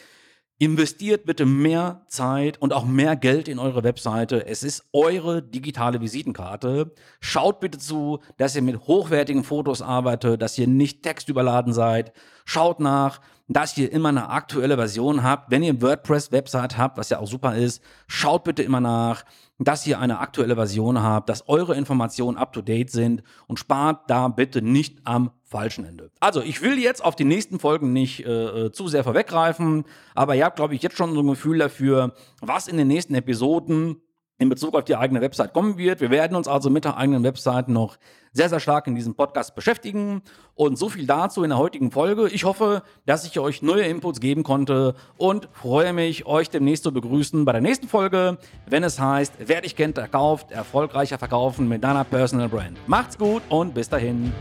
Investiert 0.62 1.26
bitte 1.26 1.48
mehr 1.48 2.04
Zeit 2.06 2.62
und 2.62 2.72
auch 2.72 2.86
mehr 2.86 3.16
Geld 3.16 3.48
in 3.48 3.58
eure 3.58 3.84
Webseite. 3.84 4.46
Es 4.46 4.62
ist 4.62 4.84
eure 4.94 5.42
digitale 5.42 6.02
Visitenkarte. 6.02 6.94
Schaut 7.20 7.60
bitte 7.62 7.80
zu, 7.80 8.20
dass 8.38 8.56
ihr 8.56 8.62
mit 8.62 8.82
hochwertigen 8.82 9.44
Fotos 9.44 9.82
arbeitet, 9.82 10.40
dass 10.40 10.60
ihr 10.60 10.68
nicht 10.68 11.02
textüberladen 11.02 11.74
seid. 11.74 12.14
Schaut 12.46 12.80
nach, 12.80 13.22
dass 13.54 13.78
ihr 13.78 13.92
immer 13.92 14.10
eine 14.10 14.30
aktuelle 14.30 14.78
Version 14.78 15.24
habt. 15.24 15.52
Wenn 15.52 15.62
ihr 15.62 15.82
WordPress-Website 15.82 16.78
habt, 16.78 16.98
was 16.98 17.10
ja 17.10 17.20
auch 17.20 17.28
super 17.28 17.56
ist, 17.56 17.84
schaut 18.08 18.46
bitte 18.46 18.64
immer 18.64 18.80
nach, 18.80 19.26
dass 19.60 19.86
ihr 19.86 20.00
eine 20.00 20.20
aktuelle 20.20 20.56
Version 20.56 21.04
habt, 21.04 21.28
dass 21.28 21.50
eure 21.50 21.76
Informationen 21.76 22.38
up-to-date 22.38 22.90
sind 22.90 23.24
und 23.48 23.60
spart 23.60 24.10
da 24.10 24.30
bitte 24.30 24.62
nicht 24.62 25.00
am 25.04 25.32
falschen 25.44 25.84
Ende. 25.86 26.12
Also, 26.22 26.42
ich 26.42 26.62
will 26.62 26.80
jetzt 26.80 27.04
auf 27.04 27.18
die 27.18 27.26
nächsten 27.26 27.60
Folgen 27.60 27.92
nicht 27.92 28.26
äh, 28.26 28.68
äh, 28.68 28.72
zu 28.72 28.88
sehr 28.88 29.04
vorweggreifen, 29.04 29.84
aber 30.16 30.36
ihr 30.36 30.46
habt, 30.46 30.56
glaube 30.56 30.74
ich, 30.74 30.82
jetzt 30.82 30.98
schon 30.98 31.14
so 31.14 31.20
ein 31.20 31.28
Gefühl 31.28 31.58
dafür, 31.58 32.14
was 32.40 32.70
in 32.70 32.78
den 32.78 32.88
nächsten 32.88 33.16
Episoden 33.16 33.98
in 34.42 34.50
Bezug 34.50 34.74
auf 34.74 34.86
die 34.86 34.96
eigene 34.96 35.22
Website 35.22 35.54
kommen 35.54 35.78
wird. 35.78 36.02
Wir 36.02 36.10
werden 36.10 36.36
uns 36.36 36.48
also 36.48 36.72
mit 36.72 36.84
der 36.84 36.98
eigenen 36.98 37.24
Website 37.24 37.70
noch 37.70 37.98
sehr, 38.34 38.50
sehr 38.50 38.60
stark 38.60 38.88
in 38.88 38.96
diesem 38.96 39.14
Podcast 39.14 39.54
beschäftigen. 39.54 40.24
Und 40.56 40.80
so 40.80 40.90
viel 40.90 41.06
dazu 41.06 41.44
in 41.44 41.52
der 41.52 41.60
heutigen 41.60 41.92
Folge. 41.92 42.28
Ich 42.28 42.44
hoffe, 42.44 42.82
dass 43.06 43.24
ich 43.24 43.40
euch 43.40 43.62
neue 43.62 43.84
Inputs 43.84 44.20
geben 44.20 44.42
konnte 44.42 44.96
und 45.18 45.48
freue 45.54 45.94
mich, 45.94 46.26
euch 46.26 46.50
demnächst 46.50 46.84
zu 46.84 46.92
begrüßen 46.92 47.46
bei 47.46 47.52
der 47.52 47.62
nächsten 47.62 47.88
Folge, 47.88 48.40
wenn 48.66 48.84
es 48.84 49.00
heißt, 49.00 49.34
wer 49.46 49.62
dich 49.62 49.76
kennt, 49.76 49.98
der 49.98 50.08
kauft, 50.08 50.52
erfolgreicher 50.52 51.20
verkaufen 51.20 51.68
mit 51.68 51.84
deiner 51.84 52.04
Personal 52.04 52.50
Brand. 52.50 52.80
Macht's 52.88 53.20
gut 53.20 53.44
und 53.50 53.76
bis 53.76 53.90
dahin. 53.90 54.34